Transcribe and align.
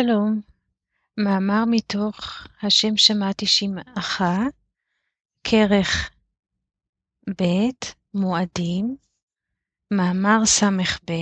שלום, 0.00 0.40
מאמר 1.16 1.64
מתוך 1.70 2.16
השם 2.62 2.96
שמעתי 2.96 3.46
שמעך, 3.46 4.22
כרך 5.44 6.10
ב', 7.30 7.42
מועדים, 8.14 8.96
מאמר 9.90 10.46
ס"ב, 10.46 11.12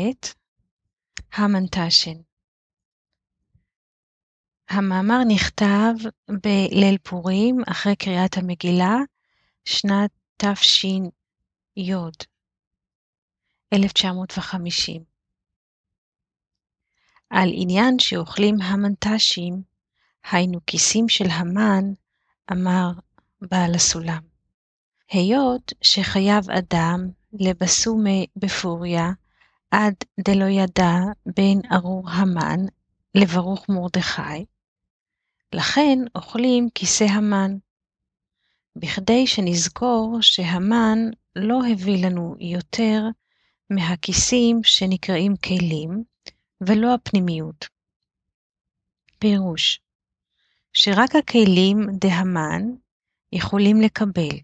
המנטשן. 1.33 2.20
המאמר 4.69 5.19
נכתב 5.29 5.95
בליל 6.31 6.98
פורים 7.03 7.56
אחרי 7.70 7.97
קריאת 7.97 8.37
המגילה, 8.37 8.97
שנת 9.65 10.11
תש"י, 10.37 11.01
1950. 13.73 15.16
על 17.30 17.48
עניין 17.53 17.98
שאוכלים 17.98 18.62
המנטשים, 18.62 19.62
היינו 20.30 20.59
כיסים 20.67 21.09
של 21.09 21.27
המן, 21.30 21.84
אמר 22.53 22.91
בעל 23.41 23.75
הסולם. 23.75 24.23
היות 25.11 25.73
שחייב 25.83 26.50
אדם 26.50 27.09
לבסומי 27.33 28.27
בפוריה, 28.37 29.11
עד 29.70 29.95
דלא 30.20 30.45
ידע 30.45 30.95
בין 31.27 31.61
ארור 31.73 32.11
המן 32.11 32.61
לברוך 33.15 33.69
מרדכי, 33.69 34.45
לכן 35.53 35.98
אוכלים 36.15 36.69
כיסא 36.75 37.05
המן, 37.05 37.56
בכדי 38.77 39.27
שנזכור 39.27 40.19
שהמן 40.20 40.98
לא 41.37 41.61
הביא 41.72 42.06
לנו 42.06 42.37
יותר 42.41 43.03
מהכיסים 43.70 44.61
שנקראים 44.62 45.37
כלים, 45.37 46.05
ולא 46.61 46.95
הפנימיות. 46.95 47.69
פירוש 49.19 49.81
שרק 50.73 51.17
הכלים 51.19 51.79
דהמן 52.01 52.62
יכולים 53.33 53.81
לקבל, 53.81 54.39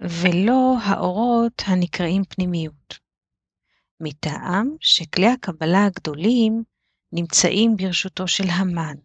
ולא 0.00 0.76
האורות 0.82 1.62
הנקראים 1.66 2.24
פנימיות. 2.24 2.98
מטעם 4.00 4.76
שכלי 4.80 5.26
הקבלה 5.26 5.86
הגדולים 5.86 6.62
נמצאים 7.12 7.76
ברשותו 7.76 8.28
של 8.28 8.44
המן, 8.48 8.96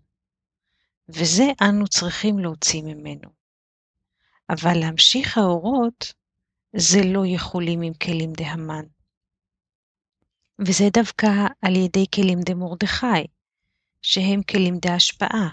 וזה 1.10 1.44
אנו 1.62 1.88
צריכים 1.88 2.40
להוציא 2.40 2.82
ממנו. 2.84 3.30
אבל 4.50 4.80
להמשיך 4.80 5.38
האורות 5.38 6.14
זה 6.76 7.00
לא 7.06 7.24
יכולים 7.26 7.82
עם 7.82 7.94
כלים 7.94 8.34
דהמן. 8.34 8.86
וזה 10.60 10.84
דווקא 10.94 11.28
על 11.62 11.76
ידי 11.76 12.06
כלים 12.16 12.40
דמרדכי, 12.46 13.28
שהם 14.02 14.44
כלים 14.44 14.78
דהשפעה, 14.82 15.50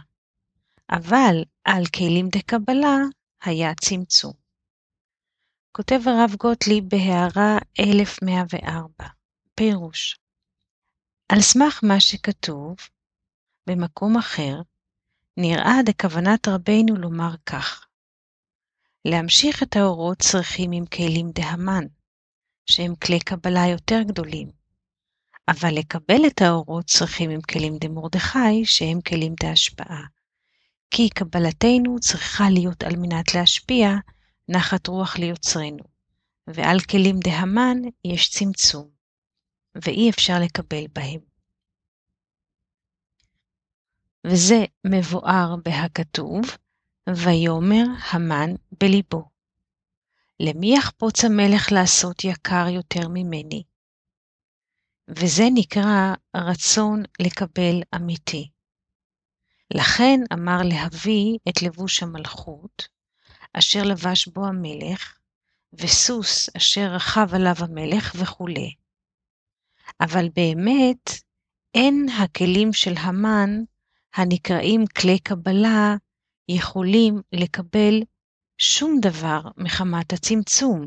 אבל 0.91 1.45
על 1.65 1.83
כלים 1.97 2.29
דקבלה 2.29 2.97
היה 3.43 3.75
צמצום. 3.75 4.33
כותב 5.73 6.01
הרב 6.07 6.35
גוטליב 6.39 6.85
בהערה 6.89 7.59
1104, 7.81 9.05
פירוש 9.55 10.21
על 11.33 11.41
סמך 11.41 11.81
מה 11.83 12.01
שכתוב, 12.01 12.77
במקום 13.67 14.17
אחר, 14.17 14.61
נראה 15.37 15.75
דכוונת 15.85 16.49
רבנו 16.49 16.97
לומר 16.97 17.35
כך: 17.47 17.87
להמשיך 19.05 19.63
את 19.63 19.77
האורות 19.77 20.19
צריכים 20.19 20.73
עם 20.73 20.87
כלים 20.87 21.31
דהמן, 21.35 21.85
שהם 22.67 22.97
כלי 22.97 23.21
קבלה 23.21 23.67
יותר 23.73 24.03
גדולים, 24.07 24.60
אבל 25.49 25.75
לקבל 25.75 26.27
את 26.27 26.43
האורות 26.43 26.87
צריכים 26.87 27.31
עם 27.31 27.41
כלים 27.41 27.79
דמרדכי, 27.79 28.65
שהם 28.65 29.01
כלים 29.01 29.35
דהשפעה. 29.43 30.05
כי 30.91 31.09
קבלתנו 31.09 32.01
צריכה 32.01 32.45
להיות 32.51 32.83
על 32.83 32.97
מנת 32.97 33.35
להשפיע 33.35 33.91
נחת 34.49 34.87
רוח 34.87 35.17
ליוצרנו, 35.17 35.85
ועל 36.47 36.81
כלים 36.81 37.21
דהמן 37.21 37.79
יש 38.05 38.31
צמצום, 38.31 38.89
ואי 39.75 40.11
אפשר 40.11 40.39
לקבל 40.43 40.85
בהם. 40.93 41.21
וזה 44.27 44.65
מבואר 44.87 45.55
בהכתוב, 45.65 46.41
ויאמר 47.09 47.85
המן 48.11 48.51
בליבו. 48.81 49.29
למי 50.41 50.77
יחפוץ 50.77 51.25
המלך 51.25 51.73
לעשות 51.73 52.25
יקר 52.25 52.67
יותר 52.69 53.09
ממני? 53.09 53.63
וזה 55.17 55.45
נקרא 55.55 56.15
רצון 56.37 57.03
לקבל 57.21 57.83
אמיתי. 57.95 58.51
לכן 59.75 60.21
אמר 60.33 60.59
להביא 60.65 61.39
את 61.49 61.63
לבוש 61.63 62.03
המלכות, 62.03 62.89
אשר 63.53 63.83
לבש 63.83 64.29
בו 64.29 64.47
המלך, 64.47 65.19
וסוס 65.73 66.49
אשר 66.57 66.87
רכב 66.95 67.29
עליו 67.35 67.55
המלך 67.59 68.15
וכולי. 68.19 68.75
אבל 70.01 70.29
באמת 70.37 71.11
אין 71.75 72.07
הכלים 72.09 72.73
של 72.73 72.95
המן, 72.97 73.51
הנקראים 74.15 74.85
כלי 75.01 75.19
קבלה, 75.19 75.95
יכולים 76.49 77.21
לקבל 77.33 78.03
שום 78.59 79.01
דבר 79.01 79.41
מחמת 79.57 80.13
הצמצום, 80.13 80.87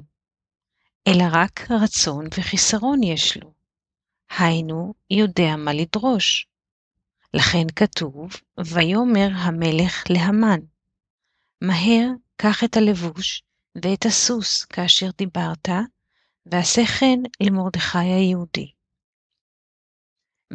אלא 1.08 1.24
רק 1.32 1.72
רצון 1.72 2.26
וחיסרון 2.38 3.04
יש 3.04 3.38
לו. 3.38 3.63
היינו, 4.40 4.94
יודע 5.10 5.56
מה 5.58 5.74
לדרוש. 5.74 6.48
לכן 7.34 7.68
כתוב, 7.76 8.32
ויאמר 8.66 9.30
המלך 9.34 10.04
להמן, 10.10 10.60
מהר 11.62 12.08
קח 12.36 12.64
את 12.64 12.78
הלבוש 12.78 13.44
ואת 13.76 14.06
הסוס 14.06 14.66
כאשר 14.66 15.10
דיברת, 15.18 15.70
ועשה 16.46 16.86
כן 16.86 17.20
למרדכי 17.42 17.98
היהודי. 17.98 18.72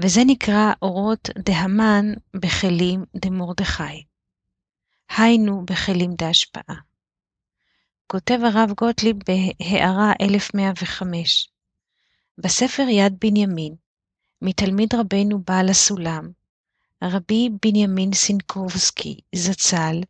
וזה 0.02 0.20
נקרא 0.26 0.72
אורות 0.82 1.28
דהמן 1.38 2.04
בכלים 2.34 3.04
דמרדכי. 3.16 4.04
היינו 5.16 5.64
בכלים 5.66 6.14
דהשפעה. 6.14 6.76
כותב 8.06 8.38
הרב 8.44 8.72
גוטליב 8.76 9.16
בהערה 9.26 10.12
1105 10.20 11.50
בספר 12.40 12.82
יד 12.82 13.16
בנימין, 13.20 13.74
מתלמיד 14.42 14.94
רבנו 14.94 15.42
בעל 15.46 15.68
הסולם, 15.68 16.30
רבי 17.04 17.48
בנימין 17.62 18.12
סינקובסקי, 18.12 19.20
זצ"ל, 19.34 20.00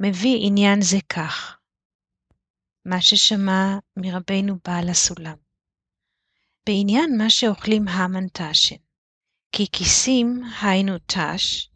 מביא 0.00 0.38
עניין 0.40 0.82
זה 0.82 0.98
כך, 1.08 1.58
מה 2.84 3.00
ששמע 3.00 3.78
מרבנו 3.96 4.56
בעל 4.66 4.88
הסולם. 4.88 5.36
בעניין 6.66 7.18
מה 7.18 7.30
שאוכלים 7.30 7.88
המן 7.88 8.26
תשן, 8.32 8.76
כי 9.52 9.66
כיסים 9.72 10.42
היינו 10.62 10.92
תש, 11.06 11.70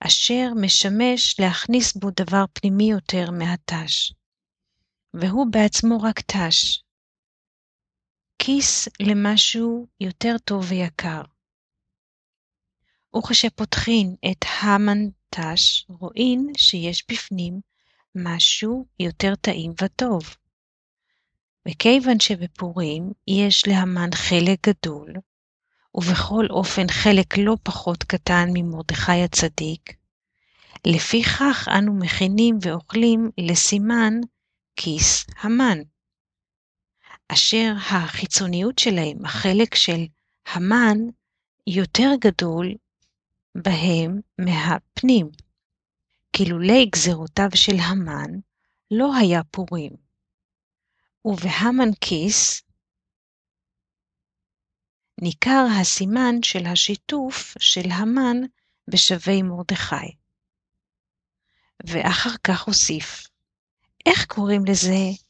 אשר 0.00 0.48
משמש 0.60 1.40
להכניס 1.40 1.96
בו 1.96 2.10
דבר 2.10 2.44
פנימי 2.52 2.90
יותר 2.90 3.30
מהתש, 3.30 4.12
והוא 5.14 5.46
בעצמו 5.50 6.02
רק 6.02 6.20
תש, 6.20 6.82
כיס 8.38 8.88
למשהו 9.00 9.86
יותר 10.00 10.36
טוב 10.44 10.64
ויקר. 10.68 11.22
וכשפותחין 13.16 14.14
את 14.30 14.44
המנטש, 14.60 15.84
רואים 15.88 16.52
שיש 16.56 17.04
בפנים 17.10 17.60
משהו 18.14 18.86
יותר 19.00 19.34
טעים 19.34 19.72
וטוב. 19.82 20.36
וכיוון 21.68 22.20
שבפורים 22.20 23.12
יש 23.26 23.68
להמן 23.68 24.10
חלק 24.14 24.68
גדול, 24.68 25.12
ובכל 25.94 26.46
אופן 26.50 26.88
חלק 26.88 27.38
לא 27.38 27.56
פחות 27.62 28.04
קטן 28.04 28.48
ממרדכי 28.52 29.22
הצדיק, 29.24 29.96
לפיכך 30.86 31.68
אנו 31.78 31.94
מכינים 31.94 32.58
ואוכלים 32.62 33.30
לסימן 33.38 34.14
כיס 34.76 35.26
המן. 35.40 35.78
אשר 37.32 37.72
החיצוניות 37.90 38.78
שלהם, 38.78 39.24
החלק 39.24 39.74
של 39.74 40.06
המן, 40.46 40.98
יותר 41.66 42.10
גדול 42.20 42.74
בהם 43.54 44.20
מהפנים. 44.38 45.30
כילולי 46.32 46.86
גזרותיו 46.86 47.48
של 47.54 47.76
המן 47.80 48.30
לא 48.90 49.16
היה 49.16 49.44
פורים. 49.44 49.92
ובהמן 51.24 51.94
כיס 52.00 52.62
ניכר 55.20 55.66
הסימן 55.80 56.34
של 56.42 56.66
השיתוף 56.66 57.54
של 57.58 57.90
המן 57.90 58.36
בשבי 58.88 59.42
מרדכי. 59.42 60.16
ואחר 61.86 62.36
כך 62.44 62.62
הוסיף, 62.62 63.26
איך 64.06 64.26
קוראים 64.26 64.64
לזה 64.64 65.27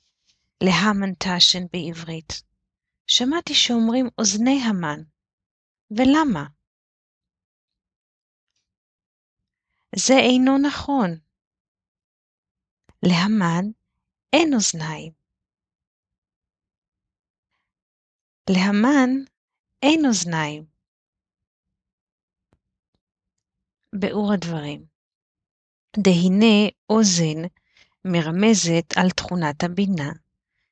להמן 0.63 1.13
תשן 1.15 1.65
בעברית. 1.73 2.33
שמעתי 3.07 3.55
שאומרים 3.55 4.07
אוזני 4.19 4.61
המן. 4.69 5.03
ולמה? 5.91 6.47
זה 9.97 10.15
אינו 10.15 10.59
נכון. 10.69 11.11
להמן 13.03 13.65
אין 14.33 14.55
אוזניים. 14.55 15.13
להמן 18.51 19.11
אין 19.83 20.07
אוזניים. 20.07 20.67
ביאור 24.01 24.33
הדברים 24.33 24.87
דהנה 25.97 26.69
אוזן 26.91 27.41
מרמזת 28.05 28.99
על 29.01 29.11
תכונת 29.11 29.65
הבינה, 29.65 30.13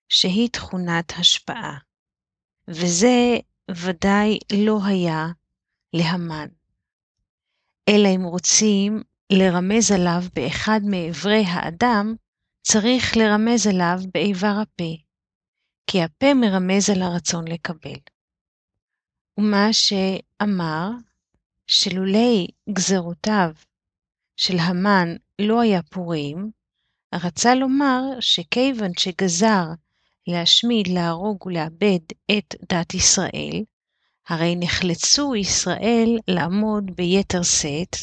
שהיא 0.08 0.48
תכונת 0.52 1.12
השפעה, 1.18 1.78
וזה 2.68 3.38
ודאי 3.70 4.38
לא 4.52 4.78
היה 4.84 5.26
להמן. 5.92 6.48
אלא 7.88 8.08
אם 8.16 8.22
רוצים 8.22 9.02
לרמז 9.32 9.92
עליו 9.92 10.22
באחד 10.34 10.80
מאיברי 10.84 11.44
האדם, 11.46 12.14
צריך 12.62 13.16
לרמז 13.16 13.66
עליו 13.66 13.98
באיבר 14.14 14.54
הפה, 14.62 14.96
כי 15.86 16.02
הפה 16.02 16.34
מרמז 16.34 16.90
על 16.90 17.02
הרצון 17.02 17.48
לקבל. 17.48 17.98
ומה 19.38 19.72
שאמר 19.72 20.90
שלולי 21.66 22.46
גזרותיו 22.72 23.50
של 24.36 24.58
המן 24.58 25.08
לא 25.38 25.60
היה 25.60 25.82
פורים, 25.82 26.50
רצה 27.14 27.54
לומר 27.54 28.02
שכיוון 28.20 28.90
שגזר 28.98 29.64
להשמיד, 30.26 30.88
להרוג 30.88 31.46
ולאבד 31.46 31.98
את 32.38 32.54
דת 32.72 32.94
ישראל, 32.94 33.64
הרי 34.28 34.56
נחלצו 34.56 35.34
ישראל 35.34 36.18
לעמוד 36.28 36.90
ביתר 36.96 37.42
שאת 37.42 37.96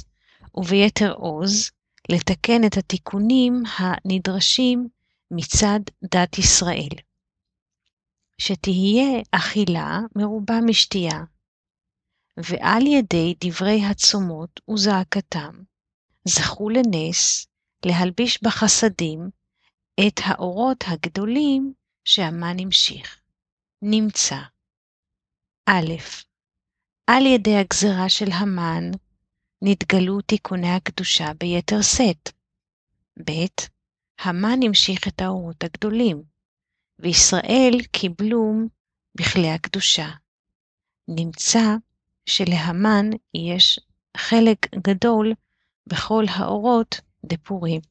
וביתר 0.55 1.13
עוז 1.13 1.71
לתקן 2.09 2.63
את 2.67 2.77
התיקונים 2.77 3.63
הנדרשים 3.77 4.87
מצד 5.31 5.79
דת 6.03 6.37
ישראל. 6.37 6.89
שתהיה 8.37 9.21
אכילה 9.31 9.99
מרובה 10.15 10.59
משתייה, 10.65 11.23
ועל 12.37 12.87
ידי 12.87 13.33
דברי 13.43 13.85
הצומות 13.85 14.59
וזעקתם, 14.69 15.51
זכו 16.25 16.69
לנס 16.69 17.47
להלביש 17.85 18.43
בחסדים 18.43 19.29
את 20.07 20.19
האורות 20.23 20.83
הגדולים 20.87 21.73
שהמן 22.05 22.59
המשיך. 22.59 23.19
נמצא 23.81 24.37
א. 25.69 25.71
על 27.07 27.25
ידי 27.25 27.55
הגזרה 27.55 28.09
של 28.09 28.31
המן 28.31 28.91
נתגלו 29.61 30.21
תיקוני 30.21 30.71
הקדושה 30.71 31.33
ביתר 31.39 31.81
שאת. 31.81 32.29
ב. 33.19 33.31
המן 34.19 34.59
המשיך 34.65 35.07
את 35.07 35.21
האורות 35.21 35.63
הגדולים, 35.63 36.23
וישראל 36.99 37.77
קיבלו 37.91 38.53
בכלי 39.15 39.49
הקדושה. 39.49 40.09
נמצא 41.07 41.75
שלהמן 42.25 43.09
יש 43.33 43.79
חלק 44.17 44.75
גדול 44.75 45.33
בכל 45.87 46.23
האורות 46.29 47.01
דפורים. 47.25 47.81